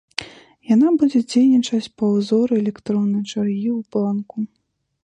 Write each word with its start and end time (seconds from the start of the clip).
Яна 0.75 0.93
будзе 1.01 1.19
дзейнічаць 1.31 1.91
па 1.99 2.05
ўзоры 2.15 2.53
электроннай 2.63 3.23
чаргі 3.39 3.69
ў 3.77 3.79
банку. 3.99 4.37